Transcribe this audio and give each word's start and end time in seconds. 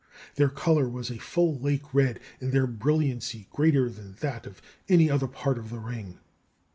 Their 0.33 0.49
colour 0.49 0.89
was 0.89 1.11
a 1.11 1.19
full 1.19 1.59
lake 1.59 1.93
red, 1.93 2.19
and 2.39 2.51
their 2.51 2.65
brilliancy 2.65 3.45
greater 3.51 3.87
than 3.87 4.13
that 4.21 4.47
of 4.47 4.59
any 4.89 5.11
other 5.11 5.27
part 5.27 5.59
of 5.59 5.69
the 5.69 5.77
ring." 5.77 6.17